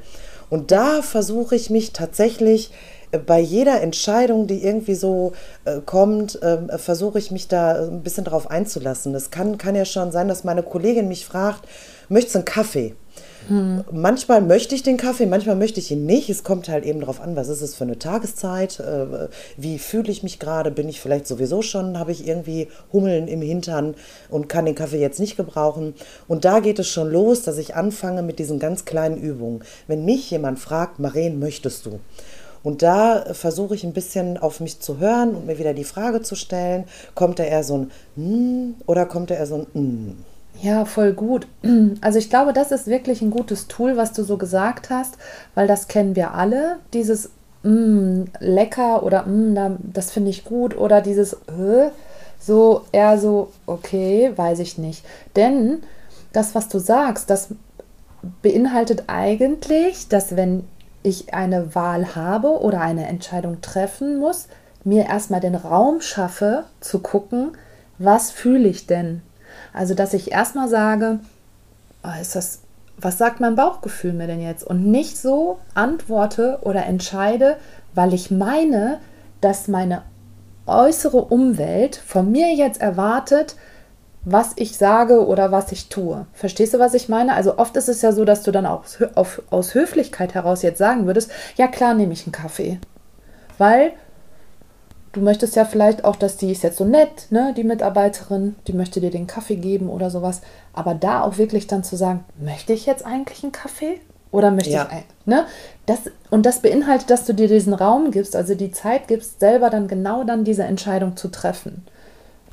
Und 0.53 0.69
da 0.69 1.01
versuche 1.01 1.55
ich 1.55 1.71
mich 1.71 1.93
tatsächlich 1.93 2.69
äh, 3.09 3.17
bei 3.17 3.39
jeder 3.39 3.81
Entscheidung, 3.81 4.45
die 4.45 4.63
irgendwie 4.63 4.93
so 4.93 5.31
äh, 5.65 5.79
kommt, 5.83 6.39
äh, 6.43 6.77
versuche 6.77 7.17
ich 7.17 7.31
mich 7.31 7.47
da 7.47 7.87
ein 7.87 8.03
bisschen 8.03 8.23
drauf 8.23 8.51
einzulassen. 8.51 9.15
Es 9.15 9.31
kann, 9.31 9.57
kann 9.57 9.73
ja 9.73 9.83
schon 9.83 10.11
sein, 10.11 10.27
dass 10.27 10.43
meine 10.43 10.61
Kollegin 10.61 11.07
mich 11.07 11.25
fragt, 11.25 11.67
möchtest 12.07 12.35
du 12.35 12.39
einen 12.39 12.45
Kaffee? 12.45 12.93
Hm. 13.47 13.83
Manchmal 13.91 14.41
möchte 14.41 14.73
ich 14.75 14.83
den 14.83 14.97
Kaffee, 14.97 15.25
manchmal 15.25 15.55
möchte 15.55 15.79
ich 15.79 15.91
ihn 15.91 16.05
nicht. 16.05 16.29
Es 16.29 16.43
kommt 16.43 16.69
halt 16.69 16.85
eben 16.85 17.01
darauf 17.01 17.19
an, 17.19 17.35
was 17.35 17.49
ist 17.49 17.61
es 17.61 17.75
für 17.75 17.83
eine 17.83 17.99
Tageszeit, 17.99 18.79
äh, 18.79 19.27
wie 19.57 19.79
fühle 19.79 20.11
ich 20.11 20.23
mich 20.23 20.39
gerade, 20.39 20.71
bin 20.71 20.87
ich 20.87 21.01
vielleicht 21.01 21.27
sowieso 21.27 21.61
schon, 21.61 21.99
habe 21.99 22.11
ich 22.11 22.27
irgendwie 22.27 22.67
Hummeln 22.91 23.27
im 23.27 23.41
Hintern 23.41 23.95
und 24.29 24.47
kann 24.47 24.65
den 24.65 24.75
Kaffee 24.75 24.99
jetzt 24.99 25.19
nicht 25.19 25.35
gebrauchen. 25.35 25.93
Und 26.27 26.45
da 26.45 26.59
geht 26.59 26.79
es 26.79 26.87
schon 26.87 27.11
los, 27.11 27.43
dass 27.43 27.57
ich 27.57 27.75
anfange 27.75 28.21
mit 28.21 28.39
diesen 28.39 28.59
ganz 28.59 28.85
kleinen 28.85 29.17
Übungen. 29.17 29.63
Wenn 29.87 30.05
mich 30.05 30.31
jemand 30.31 30.59
fragt, 30.59 30.99
Maren, 30.99 31.39
möchtest 31.39 31.85
du? 31.85 31.99
Und 32.63 32.81
da 32.81 33.25
versuche 33.33 33.75
ich 33.75 33.83
ein 33.83 33.93
bisschen 33.93 34.37
auf 34.37 34.61
mich 34.61 34.79
zu 34.79 34.99
hören 34.99 35.35
und 35.35 35.45
mir 35.45 35.59
wieder 35.59 35.73
die 35.73 35.83
Frage 35.83 36.21
zu 36.21 36.35
stellen, 36.35 36.85
kommt 37.13 37.39
da 37.39 37.43
eher 37.43 37.63
so 37.63 37.77
ein 37.77 37.91
hm 38.15 38.75
oder 38.85 39.05
kommt 39.05 39.29
da 39.29 39.35
eher 39.35 39.47
so 39.47 39.55
ein 39.55 39.67
hm? 39.73 40.15
Ja, 40.63 40.85
voll 40.85 41.11
gut. 41.11 41.47
Also 42.01 42.19
ich 42.19 42.29
glaube, 42.29 42.53
das 42.53 42.71
ist 42.71 42.87
wirklich 42.87 43.21
ein 43.21 43.31
gutes 43.31 43.67
Tool, 43.67 43.97
was 43.97 44.13
du 44.13 44.23
so 44.23 44.37
gesagt 44.37 44.89
hast, 44.89 45.17
weil 45.55 45.67
das 45.67 45.89
kennen 45.89 46.15
wir 46.15 46.33
alle. 46.33 46.77
Dieses 46.93 47.31
mm, 47.63 48.23
lecker 48.39 49.03
oder 49.03 49.25
mm, 49.25 49.77
das 49.93 50.11
finde 50.11 50.29
ich 50.29 50.45
gut 50.45 50.77
oder 50.77 51.01
dieses 51.01 51.33
äh, 51.33 51.89
so 52.39 52.83
eher 52.93 53.17
so, 53.17 53.51
okay, 53.65 54.31
weiß 54.33 54.59
ich 54.59 54.77
nicht. 54.77 55.03
Denn 55.35 55.83
das, 56.31 56.55
was 56.55 56.69
du 56.69 56.79
sagst, 56.79 57.29
das 57.29 57.49
beinhaltet 58.41 59.03
eigentlich, 59.07 60.07
dass 60.07 60.37
wenn 60.37 60.63
ich 61.03 61.33
eine 61.33 61.75
Wahl 61.75 62.15
habe 62.15 62.61
oder 62.61 62.79
eine 62.79 63.07
Entscheidung 63.07 63.59
treffen 63.59 64.17
muss, 64.17 64.47
mir 64.85 65.07
erstmal 65.07 65.41
den 65.41 65.55
Raum 65.55 65.99
schaffe 65.99 66.63
zu 66.79 66.99
gucken, 66.99 67.51
was 67.97 68.31
fühle 68.31 68.69
ich 68.69 68.87
denn? 68.87 69.21
Also, 69.73 69.93
dass 69.93 70.13
ich 70.13 70.31
erstmal 70.31 70.69
sage, 70.69 71.19
oh, 72.03 72.21
ist 72.21 72.35
das, 72.35 72.59
was 72.97 73.17
sagt 73.17 73.39
mein 73.39 73.55
Bauchgefühl 73.55 74.13
mir 74.13 74.27
denn 74.27 74.41
jetzt? 74.41 74.63
Und 74.63 74.85
nicht 74.85 75.17
so 75.17 75.59
antworte 75.73 76.59
oder 76.61 76.85
entscheide, 76.85 77.57
weil 77.95 78.13
ich 78.13 78.31
meine, 78.31 78.99
dass 79.41 79.67
meine 79.67 80.03
äußere 80.65 81.17
Umwelt 81.17 81.95
von 81.95 82.31
mir 82.31 82.53
jetzt 82.53 82.81
erwartet, 82.81 83.55
was 84.25 84.51
ich 84.55 84.77
sage 84.77 85.25
oder 85.25 85.51
was 85.51 85.71
ich 85.73 85.89
tue. 85.89 86.25
Verstehst 86.33 86.73
du, 86.73 86.79
was 86.79 86.93
ich 86.93 87.09
meine? 87.09 87.33
Also 87.33 87.57
oft 87.57 87.75
ist 87.75 87.89
es 87.89 88.01
ja 88.01 88.13
so, 88.13 88.23
dass 88.23 88.43
du 88.43 88.51
dann 88.51 88.65
auch 88.65 88.85
aus, 89.15 89.41
aus 89.49 89.73
Höflichkeit 89.73 90.33
heraus 90.33 90.61
jetzt 90.61 90.77
sagen 90.77 91.05
würdest, 91.05 91.29
ja 91.57 91.67
klar 91.67 91.93
nehme 91.93 92.13
ich 92.13 92.25
einen 92.25 92.31
Kaffee. 92.31 92.79
Weil 93.57 93.91
du 95.13 95.21
möchtest 95.21 95.55
ja 95.55 95.63
vielleicht 95.63 96.03
auch, 96.03 96.17
dass 96.17 96.37
die 96.37 96.51
ist 96.51 96.63
jetzt 96.63 96.77
so 96.77 96.85
nett, 96.85 97.27
ne, 97.29 97.53
die 97.55 97.63
Mitarbeiterin, 97.63 98.55
die 98.67 98.73
möchte 98.73 98.99
dir 98.99 99.11
den 99.11 99.27
Kaffee 99.27 99.55
geben 99.55 99.89
oder 99.89 100.09
sowas. 100.09 100.41
Aber 100.73 100.93
da 100.95 101.21
auch 101.21 101.37
wirklich 101.37 101.67
dann 101.67 101.83
zu 101.83 101.95
sagen, 101.95 102.25
möchte 102.37 102.73
ich 102.73 102.85
jetzt 102.85 103.05
eigentlich 103.05 103.43
einen 103.43 103.51
Kaffee? 103.51 104.01
Oder 104.31 104.49
möchte 104.49 104.71
ja. 104.71 104.89
ich, 104.91 105.27
ne? 105.27 105.45
Das, 105.85 105.99
und 106.31 106.47
das 106.47 106.61
beinhaltet, 106.61 107.11
dass 107.11 107.25
du 107.25 107.33
dir 107.33 107.47
diesen 107.47 107.73
Raum 107.73 108.09
gibst, 108.09 108.35
also 108.35 108.55
die 108.55 108.71
Zeit 108.71 109.07
gibst, 109.07 109.39
selber 109.39 109.69
dann 109.69 109.87
genau 109.87 110.23
dann 110.23 110.43
diese 110.43 110.63
Entscheidung 110.63 111.15
zu 111.15 111.27
treffen. 111.27 111.85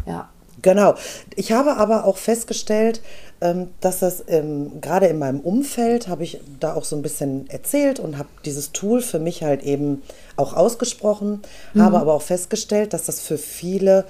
Ja. 0.06 0.28
Genau. 0.62 0.94
Ich 1.36 1.52
habe 1.52 1.76
aber 1.76 2.04
auch 2.04 2.16
festgestellt, 2.16 3.00
ähm, 3.40 3.68
dass 3.80 4.00
das 4.00 4.24
ähm, 4.28 4.80
gerade 4.80 5.06
in 5.06 5.18
meinem 5.18 5.40
Umfeld, 5.40 6.08
habe 6.08 6.24
ich 6.24 6.40
da 6.58 6.74
auch 6.74 6.84
so 6.84 6.96
ein 6.96 7.02
bisschen 7.02 7.48
erzählt 7.48 7.98
und 7.98 8.18
habe 8.18 8.28
dieses 8.44 8.72
Tool 8.72 9.00
für 9.00 9.18
mich 9.18 9.42
halt 9.42 9.62
eben 9.62 10.02
auch 10.36 10.54
ausgesprochen, 10.54 11.42
mhm. 11.72 11.82
habe 11.82 11.98
aber 11.98 12.12
auch 12.12 12.22
festgestellt, 12.22 12.92
dass 12.92 13.06
das 13.06 13.20
für 13.20 13.38
viele 13.38 14.04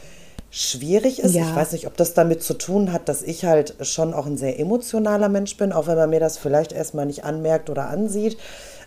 schwierig 0.51 1.21
ist. 1.21 1.35
Ja. 1.35 1.43
Ich 1.43 1.55
weiß 1.55 1.73
nicht, 1.73 1.87
ob 1.87 1.97
das 1.97 2.15
damit 2.15 2.43
zu 2.43 2.55
tun 2.55 2.93
hat, 2.93 3.09
dass 3.09 3.23
ich 3.23 3.45
halt 3.45 3.75
schon 3.83 4.13
auch 4.13 4.27
ein 4.27 4.37
sehr 4.37 4.59
emotionaler 4.59 5.29
Mensch 5.29 5.57
bin, 5.57 5.73
auch 5.73 5.87
wenn 5.87 5.97
man 5.97 6.11
mir 6.11 6.21
das 6.21 6.39
vielleicht 6.39 6.73
erstmal 6.73 7.07
nicht 7.07 7.25
anmerkt 7.25 7.71
oder 7.71 7.89
ansieht. 7.89 8.37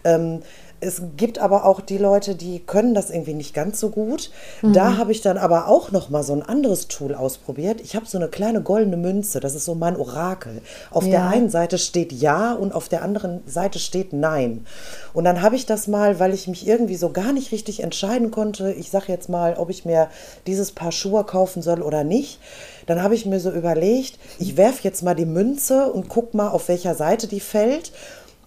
Ähm, 0.04 0.42
es 0.84 1.02
gibt 1.16 1.40
aber 1.40 1.66
auch 1.66 1.80
die 1.80 1.98
Leute, 1.98 2.36
die 2.36 2.60
können 2.60 2.94
das 2.94 3.10
irgendwie 3.10 3.34
nicht 3.34 3.54
ganz 3.54 3.80
so 3.80 3.90
gut. 3.90 4.32
Mhm. 4.62 4.74
Da 4.74 4.98
habe 4.98 5.12
ich 5.12 5.22
dann 5.22 5.38
aber 5.38 5.68
auch 5.68 5.92
noch 5.92 6.10
mal 6.10 6.24
so 6.24 6.34
ein 6.34 6.44
anderes 6.44 6.88
Tool 6.88 7.16
ausprobiert. 7.16 7.80
Ich 7.82 7.96
habe 7.96 8.06
so 8.06 8.18
eine 8.18 8.28
kleine 8.28 8.62
goldene 8.62 8.98
Münze, 8.98 9.40
das 9.40 9.56
ist 9.56 9.66
so 9.66 9.76
mein 9.76 9.96
Orakel. 9.96 10.62
Auf 10.92 11.06
ja. 11.06 11.12
der 11.12 11.28
einen 11.28 11.50
Seite 11.50 11.78
steht 11.78 12.12
Ja 12.12 12.54
und 12.54 12.74
auf 12.74 12.90
der 12.90 13.02
anderen 13.02 13.42
Seite 13.46 13.80
steht 13.80 14.14
Nein. 14.14 14.66
Und 15.14 15.24
dann 15.24 15.42
habe 15.42 15.56
ich 15.56 15.66
das 15.66 15.88
mal, 15.88 16.20
weil 16.20 16.34
ich 16.34 16.48
mich 16.48 16.68
irgendwie 16.68 16.96
so 16.96 17.12
gar 17.12 17.32
nicht 17.32 17.52
richtig 17.52 17.82
entscheiden 17.82 18.32
konnte, 18.32 18.74
ich 18.74 18.92
sage 18.92 19.06
jetzt 19.08 19.30
mal, 19.30 19.56
ob 19.56 19.70
ich 19.70 19.86
mir 19.86 20.10
dieses 20.48 20.72
Paar 20.72 20.92
Schuhe 20.92 21.24
kaufen 21.24 21.62
soll 21.62 21.82
oder 21.82 22.04
nicht. 22.04 22.40
Dann 22.86 23.02
habe 23.02 23.16
ich 23.16 23.26
mir 23.26 23.40
so 23.40 23.52
überlegt, 23.52 24.20
ich 24.40 24.58
werfe 24.58 24.84
jetzt 24.84 25.04
mal 25.04 25.16
die 25.16 25.26
Münze 25.26 25.92
und 25.94 26.10
guck 26.10 26.34
mal, 26.34 26.50
auf 26.50 26.68
welcher 26.68 26.96
Seite 26.96 27.28
die 27.28 27.40
fällt. 27.40 27.94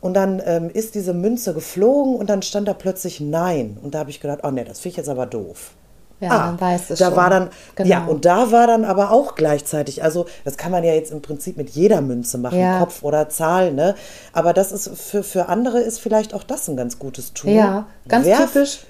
Und 0.06 0.14
dann 0.14 0.40
ähm, 0.46 0.70
ist 0.72 0.94
diese 0.94 1.12
Münze 1.12 1.52
geflogen 1.52 2.14
und 2.14 2.30
dann 2.30 2.40
stand 2.42 2.68
da 2.68 2.74
plötzlich 2.74 3.20
Nein. 3.20 3.76
Und 3.82 3.94
da 3.94 3.98
habe 3.98 4.10
ich 4.10 4.20
gedacht, 4.20 4.40
oh 4.44 4.50
ne, 4.52 4.64
das 4.64 4.78
finde 4.78 4.92
ich 4.92 4.96
jetzt 4.98 5.08
aber 5.08 5.26
doof. 5.26 5.72
Ja, 6.20 6.30
ah, 6.30 6.46
dann 6.46 6.60
weißt 6.60 6.90
du 6.90 6.94
da 6.94 7.06
schon. 7.08 7.16
war 7.16 7.28
dann, 7.28 7.50
genau. 7.74 7.90
ja, 7.90 8.04
und 8.06 8.24
da 8.24 8.50
war 8.52 8.66
dann 8.66 8.84
aber 8.84 9.10
auch 9.10 9.34
gleichzeitig, 9.34 10.02
also 10.02 10.24
das 10.44 10.56
kann 10.56 10.72
man 10.72 10.82
ja 10.82 10.94
jetzt 10.94 11.10
im 11.10 11.20
Prinzip 11.20 11.56
mit 11.58 11.70
jeder 11.70 12.00
Münze 12.00 12.38
machen, 12.38 12.58
ja. 12.58 12.78
Kopf 12.78 13.02
oder 13.02 13.28
Zahl, 13.28 13.72
ne? 13.72 13.96
Aber 14.32 14.54
das 14.54 14.72
ist 14.72 14.88
für, 14.96 15.22
für 15.22 15.48
andere 15.48 15.80
ist 15.80 15.98
vielleicht 15.98 16.32
auch 16.32 16.44
das 16.44 16.68
ein 16.68 16.76
ganz 16.76 16.98
gutes 16.98 17.34
Tool. 17.34 17.50
Ja, 17.50 17.86
ganz 18.08 18.26
Werf, 18.26 18.52
typisch. 18.52 18.86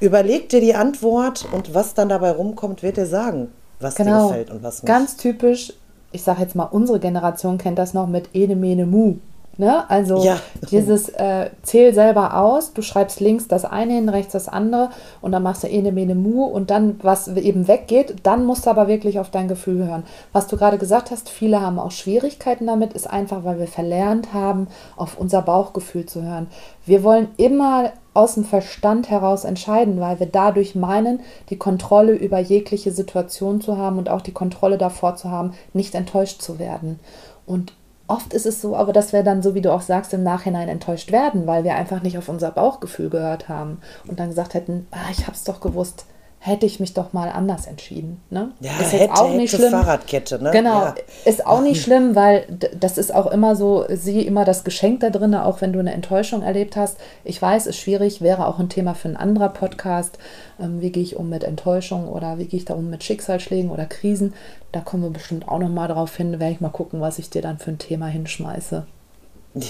Überleg 0.00 0.48
dir 0.48 0.60
die 0.60 0.74
Antwort 0.74 1.46
und 1.52 1.74
was 1.74 1.94
dann 1.94 2.08
dabei 2.08 2.30
rumkommt, 2.30 2.82
wird 2.82 2.96
dir 2.96 3.06
sagen, 3.06 3.52
was 3.78 3.94
genau. 3.94 4.22
dir 4.22 4.28
gefällt 4.28 4.50
und 4.50 4.62
was 4.62 4.82
nicht. 4.82 4.88
Ganz 4.88 5.16
typisch, 5.16 5.72
ich 6.10 6.24
sage 6.24 6.40
jetzt 6.40 6.56
mal, 6.56 6.64
unsere 6.64 6.98
Generation 6.98 7.58
kennt 7.58 7.78
das 7.78 7.94
noch 7.94 8.06
mit 8.08 8.34
Ene 8.34 8.56
Mene 8.56 8.86
Mu. 8.86 9.16
Ne? 9.58 9.88
Also 9.88 10.22
ja. 10.22 10.38
dieses 10.70 11.08
äh, 11.08 11.48
Zähl 11.62 11.94
selber 11.94 12.36
aus, 12.36 12.74
du 12.74 12.82
schreibst 12.82 13.20
links 13.20 13.48
das 13.48 13.64
eine 13.64 13.94
hin, 13.94 14.10
rechts 14.10 14.32
das 14.32 14.48
andere 14.48 14.90
und 15.22 15.32
dann 15.32 15.42
machst 15.42 15.62
du 15.62 15.68
ene, 15.68 15.92
mene, 15.92 16.14
mu 16.14 16.44
und 16.44 16.70
dann, 16.70 17.00
was 17.02 17.28
eben 17.28 17.66
weggeht, 17.66 18.16
dann 18.22 18.44
musst 18.44 18.66
du 18.66 18.70
aber 18.70 18.86
wirklich 18.86 19.18
auf 19.18 19.30
dein 19.30 19.48
Gefühl 19.48 19.86
hören. 19.86 20.04
Was 20.32 20.46
du 20.46 20.58
gerade 20.58 20.76
gesagt 20.76 21.10
hast, 21.10 21.30
viele 21.30 21.62
haben 21.62 21.78
auch 21.78 21.90
Schwierigkeiten 21.90 22.66
damit, 22.66 22.92
ist 22.92 23.08
einfach, 23.08 23.44
weil 23.44 23.58
wir 23.58 23.66
verlernt 23.66 24.34
haben, 24.34 24.68
auf 24.96 25.18
unser 25.18 25.40
Bauchgefühl 25.40 26.04
zu 26.04 26.22
hören. 26.22 26.48
Wir 26.84 27.02
wollen 27.02 27.28
immer 27.38 27.92
aus 28.12 28.34
dem 28.34 28.44
Verstand 28.44 29.08
heraus 29.08 29.44
entscheiden, 29.44 30.00
weil 30.00 30.20
wir 30.20 30.26
dadurch 30.26 30.74
meinen, 30.74 31.20
die 31.48 31.56
Kontrolle 31.56 32.12
über 32.12 32.38
jegliche 32.38 32.90
Situation 32.90 33.62
zu 33.62 33.78
haben 33.78 33.98
und 33.98 34.10
auch 34.10 34.22
die 34.22 34.32
Kontrolle 34.32 34.76
davor 34.76 35.16
zu 35.16 35.30
haben, 35.30 35.54
nicht 35.72 35.94
enttäuscht 35.94 36.42
zu 36.42 36.58
werden. 36.58 37.00
Und 37.46 37.72
oft 38.08 38.32
ist 38.32 38.46
es 38.46 38.60
so, 38.60 38.76
aber 38.76 38.92
dass 38.92 39.12
wir 39.12 39.22
dann, 39.22 39.42
so 39.42 39.54
wie 39.54 39.62
du 39.62 39.72
auch 39.72 39.80
sagst, 39.80 40.14
im 40.14 40.22
Nachhinein 40.22 40.68
enttäuscht 40.68 41.12
werden, 41.12 41.46
weil 41.46 41.64
wir 41.64 41.74
einfach 41.74 42.02
nicht 42.02 42.18
auf 42.18 42.28
unser 42.28 42.50
Bauchgefühl 42.50 43.10
gehört 43.10 43.48
haben 43.48 43.80
und 44.06 44.20
dann 44.20 44.28
gesagt 44.28 44.54
hätten, 44.54 44.86
ah, 44.90 45.10
ich 45.10 45.26
hab's 45.26 45.44
doch 45.44 45.60
gewusst, 45.60 46.06
hätte 46.46 46.64
ich 46.64 46.78
mich 46.78 46.94
doch 46.94 47.12
mal 47.12 47.28
anders 47.28 47.66
entschieden. 47.66 48.20
Ne? 48.30 48.52
Ja, 48.60 48.70
ist 48.80 48.92
hätte, 48.92 49.14
auch 49.14 49.32
nicht 49.32 49.54
schlimm. 49.54 49.72
Fahrradkette, 49.72 50.42
ne? 50.42 50.50
Genau, 50.52 50.82
ja. 50.82 50.94
ist 51.24 51.44
auch 51.44 51.60
nicht 51.60 51.82
schlimm, 51.82 52.14
weil 52.14 52.46
das 52.78 52.98
ist 52.98 53.12
auch 53.12 53.26
immer 53.26 53.56
so, 53.56 53.84
sieh 53.88 54.22
immer 54.22 54.44
das 54.44 54.62
Geschenk 54.62 55.00
da 55.00 55.10
drin, 55.10 55.34
auch 55.34 55.60
wenn 55.60 55.72
du 55.72 55.80
eine 55.80 55.92
Enttäuschung 55.92 56.42
erlebt 56.42 56.76
hast. 56.76 56.98
Ich 57.24 57.42
weiß, 57.42 57.66
ist 57.66 57.78
schwierig, 57.78 58.20
wäre 58.20 58.46
auch 58.46 58.60
ein 58.60 58.68
Thema 58.68 58.94
für 58.94 59.08
einen 59.08 59.16
anderen 59.16 59.52
Podcast. 59.52 60.18
Ähm, 60.60 60.80
wie 60.80 60.90
gehe 60.90 61.02
ich 61.02 61.16
um 61.16 61.28
mit 61.28 61.42
Enttäuschung 61.42 62.08
oder 62.08 62.38
wie 62.38 62.46
gehe 62.46 62.58
ich 62.58 62.64
da 62.64 62.74
um 62.74 62.90
mit 62.90 63.02
Schicksalsschlägen 63.02 63.70
oder 63.70 63.86
Krisen? 63.86 64.32
Da 64.70 64.80
kommen 64.80 65.02
wir 65.02 65.10
bestimmt 65.10 65.48
auch 65.48 65.58
noch 65.58 65.68
mal 65.68 65.88
drauf 65.88 66.16
hin. 66.16 66.38
Werde 66.38 66.52
ich 66.52 66.60
mal 66.60 66.68
gucken, 66.68 67.00
was 67.00 67.18
ich 67.18 67.28
dir 67.28 67.42
dann 67.42 67.58
für 67.58 67.72
ein 67.72 67.78
Thema 67.78 68.06
hinschmeiße. 68.06 68.86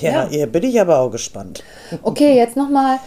Ja, 0.01 0.11
ja. 0.11 0.29
hier 0.29 0.47
bin 0.47 0.65
ich 0.65 0.81
aber 0.81 0.99
auch 0.99 1.11
gespannt. 1.11 1.63
Okay, 2.03 2.37
jetzt 2.37 2.57
noch 2.57 2.69
mal 2.69 2.99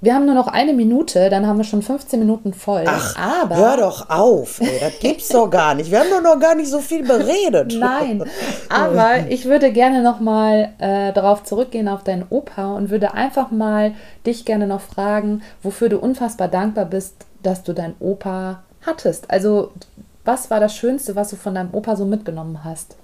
wir 0.00 0.14
haben 0.14 0.26
nur 0.26 0.34
noch 0.34 0.46
eine 0.46 0.72
Minute, 0.72 1.28
dann 1.28 1.46
haben 1.46 1.56
wir 1.56 1.64
schon 1.64 1.82
15 1.82 2.20
Minuten 2.20 2.54
voll. 2.54 2.84
Ach, 2.86 3.16
aber 3.16 3.56
hör 3.56 3.76
doch 3.78 4.08
auf, 4.10 4.60
ey, 4.60 4.78
das 4.80 4.98
gibt's 5.00 5.28
doch 5.28 5.50
gar 5.50 5.74
nicht. 5.74 5.90
Wir 5.90 6.00
haben 6.00 6.10
doch 6.10 6.22
noch 6.22 6.38
gar 6.38 6.54
nicht 6.54 6.70
so 6.70 6.78
viel 6.78 7.04
beredet. 7.04 7.74
Nein, 7.78 8.22
aber 8.68 9.28
ich 9.28 9.46
würde 9.46 9.72
gerne 9.72 10.02
nochmal 10.02 10.70
äh, 10.78 11.12
darauf 11.12 11.42
zurückgehen 11.42 11.88
auf 11.88 12.04
deinen 12.04 12.26
Opa 12.30 12.74
und 12.74 12.90
würde 12.90 13.14
einfach 13.14 13.50
mal 13.50 13.92
dich 14.24 14.44
gerne 14.44 14.66
noch 14.68 14.80
fragen, 14.80 15.42
wofür 15.62 15.88
du 15.88 15.98
unfassbar 15.98 16.48
dankbar 16.48 16.84
bist, 16.84 17.26
dass 17.42 17.64
du 17.64 17.72
deinen 17.72 17.96
Opa 17.98 18.62
hattest. 18.86 19.30
Also, 19.30 19.72
was 20.24 20.50
war 20.50 20.60
das 20.60 20.76
Schönste, 20.76 21.16
was 21.16 21.30
du 21.30 21.36
von 21.36 21.54
deinem 21.54 21.70
Opa 21.72 21.96
so 21.96 22.04
mitgenommen 22.04 22.62
hast? 22.62 22.96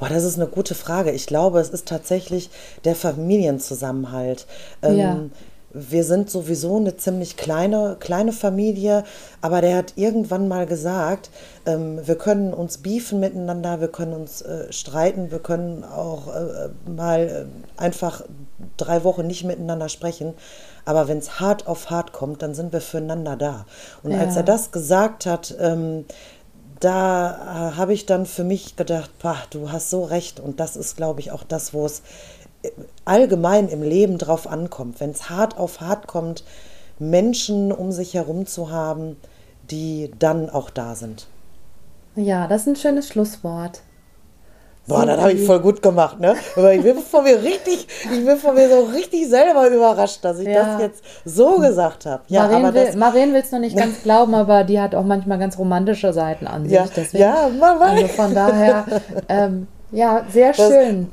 Boah, 0.00 0.08
das 0.08 0.24
ist 0.24 0.36
eine 0.36 0.48
gute 0.48 0.74
Frage. 0.74 1.12
Ich 1.12 1.26
glaube, 1.26 1.60
es 1.60 1.68
ist 1.70 1.86
tatsächlich 1.86 2.50
der 2.84 2.96
Familienzusammenhalt. 2.96 4.46
Ähm, 4.82 4.98
Ja. 4.98 5.18
Wir 5.72 6.02
sind 6.02 6.28
sowieso 6.28 6.78
eine 6.78 6.96
ziemlich 6.96 7.36
kleine, 7.36 7.96
kleine 8.00 8.32
Familie, 8.32 9.04
aber 9.40 9.60
der 9.60 9.76
hat 9.76 9.92
irgendwann 9.94 10.48
mal 10.48 10.66
gesagt, 10.66 11.30
ähm, 11.64 12.00
wir 12.04 12.16
können 12.18 12.52
uns 12.52 12.78
beefen 12.78 13.20
miteinander, 13.20 13.80
wir 13.80 13.86
können 13.86 14.12
uns 14.14 14.42
äh, 14.42 14.72
streiten, 14.72 15.30
wir 15.30 15.38
können 15.38 15.84
auch 15.84 16.26
äh, 16.26 16.70
mal 16.90 17.20
äh, 17.78 17.80
einfach 17.80 18.24
drei 18.78 19.04
Wochen 19.04 19.28
nicht 19.28 19.44
miteinander 19.44 19.88
sprechen. 19.88 20.34
Aber 20.84 21.06
wenn 21.06 21.18
es 21.18 21.38
hart 21.38 21.68
auf 21.68 21.88
hart 21.90 22.12
kommt, 22.12 22.42
dann 22.42 22.52
sind 22.54 22.72
wir 22.72 22.80
füreinander 22.80 23.36
da. 23.36 23.64
Und 24.02 24.12
als 24.12 24.34
Ja. 24.34 24.40
er 24.40 24.44
das 24.46 24.72
gesagt 24.72 25.24
hat, 25.24 25.54
ähm, 25.60 26.04
da 26.80 27.72
äh, 27.72 27.76
habe 27.76 27.92
ich 27.92 28.06
dann 28.06 28.26
für 28.26 28.44
mich 28.44 28.76
gedacht, 28.76 29.10
pah, 29.18 29.36
du 29.50 29.70
hast 29.70 29.90
so 29.90 30.02
recht. 30.02 30.40
Und 30.40 30.60
das 30.60 30.76
ist, 30.76 30.96
glaube 30.96 31.20
ich, 31.20 31.30
auch 31.30 31.44
das, 31.44 31.72
wo 31.74 31.84
es 31.86 32.02
äh, 32.62 32.70
allgemein 33.04 33.68
im 33.68 33.82
Leben 33.82 34.18
drauf 34.18 34.46
ankommt. 34.46 35.00
Wenn 35.00 35.10
es 35.10 35.28
hart 35.28 35.58
auf 35.58 35.80
hart 35.80 36.06
kommt, 36.06 36.42
Menschen 36.98 37.70
um 37.70 37.92
sich 37.92 38.14
herum 38.14 38.46
zu 38.46 38.70
haben, 38.70 39.16
die 39.70 40.10
dann 40.18 40.50
auch 40.50 40.70
da 40.70 40.94
sind. 40.94 41.26
Ja, 42.16 42.48
das 42.48 42.62
ist 42.62 42.68
ein 42.68 42.76
schönes 42.76 43.08
Schlusswort. 43.08 43.82
Boah, 44.86 45.06
das 45.06 45.20
habe 45.20 45.32
ich 45.32 45.46
voll 45.46 45.60
gut 45.60 45.82
gemacht, 45.82 46.18
ne? 46.18 46.34
Aber 46.56 46.72
ich 46.74 46.82
bin 46.82 46.98
von 46.98 47.22
mir 47.22 47.40
richtig, 47.42 47.86
ich 48.12 48.24
bin 48.24 48.36
von 48.38 48.54
mir 48.56 48.68
so 48.68 48.80
richtig 48.92 49.28
selber 49.28 49.68
überrascht, 49.68 50.24
dass 50.24 50.40
ich 50.40 50.48
Ja. 50.48 50.64
das 50.64 50.80
jetzt 50.82 51.04
so 51.24 51.58
gesagt 51.58 52.06
habe. 52.06 52.22
Ja, 52.26 52.42
Maren, 52.48 52.64
aber 52.64 52.74
will, 52.74 52.86
das, 52.86 52.96
Maren 52.96 53.32
will 53.32 53.40
es 53.40 53.52
noch 53.52 53.60
nicht 53.60 53.76
ganz 53.76 54.02
glauben, 54.02 54.34
aber 54.34 54.64
die 54.64 54.80
hat 54.80 54.94
auch 54.96 55.04
manchmal 55.04 55.38
ganz 55.38 55.58
romantische 55.58 56.12
Seiten 56.12 56.46
an 56.48 56.64
sich. 56.64 56.72
ja, 56.72 56.86
Deswegen, 56.96 57.22
ja, 57.22 57.48
man 57.60 57.78
weiß. 57.78 58.02
also 58.02 58.08
von 58.08 58.34
daher, 58.34 58.84
ähm, 59.28 59.68
ja, 59.92 60.24
sehr 60.32 60.52
Das- 60.52 60.56
schön. 60.68 61.12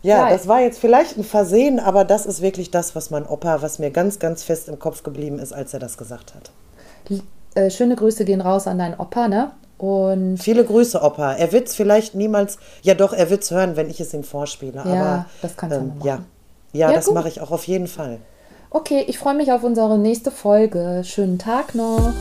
Ja, 0.00 0.28
Ja. 0.28 0.30
das 0.30 0.46
war 0.46 0.60
jetzt 0.60 0.78
vielleicht 0.78 1.18
ein 1.18 1.24
Versehen, 1.24 1.80
aber 1.80 2.04
das 2.04 2.24
ist 2.24 2.40
wirklich 2.40 2.70
das, 2.70 2.94
was 2.94 3.10
mein 3.10 3.26
Opa, 3.26 3.62
was 3.62 3.78
mir 3.80 3.90
ganz, 3.90 4.20
ganz 4.20 4.44
fest 4.44 4.68
im 4.68 4.78
Kopf 4.78 5.02
geblieben 5.02 5.38
ist, 5.40 5.52
als 5.52 5.74
er 5.74 5.80
das 5.80 5.98
gesagt 5.98 6.34
hat. 6.36 6.52
Äh, 7.56 7.68
schöne 7.70 7.96
Grüße 7.96 8.24
gehen 8.24 8.40
raus 8.40 8.66
an 8.68 8.78
deinen 8.78 8.94
Opa, 8.98 9.26
ne? 9.26 9.50
Und 9.78 10.38
Viele 10.38 10.64
Grüße, 10.64 11.00
Opa. 11.00 11.34
Er 11.34 11.52
wird 11.52 11.68
es 11.68 11.74
vielleicht 11.76 12.14
niemals, 12.14 12.58
ja 12.82 12.94
doch, 12.94 13.12
er 13.12 13.30
wird 13.30 13.44
es 13.44 13.50
hören, 13.50 13.76
wenn 13.76 13.88
ich 13.88 14.00
es 14.00 14.12
ihm 14.12 14.24
vorspiele. 14.24 14.82
Ja, 14.84 14.92
aber 14.92 15.26
das 15.40 15.56
kannst 15.56 15.76
du 15.76 15.80
ähm, 15.80 15.88
machen. 15.88 16.00
ja, 16.04 16.18
ja, 16.72 16.90
Ja, 16.90 16.94
das 16.96 17.10
mache 17.12 17.28
ich 17.28 17.40
auch 17.40 17.50
auf 17.52 17.64
jeden 17.68 17.86
Fall. 17.86 18.18
okay, 18.70 19.04
ich 19.06 19.18
freue 19.18 19.34
mich 19.34 19.52
auf 19.52 19.62
unsere 19.62 19.96
nächste 19.98 20.30
Folge. 20.30 21.02
Schönen 21.04 21.38
Tag 21.38 21.74
noch. 21.74 22.12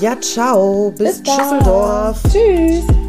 Ja, 0.00 0.18
ciao, 0.20 0.92
bis, 0.96 1.22
dann. 1.22 1.36
Düsseldorf. 1.36 2.20
Tschüss. 2.32 3.01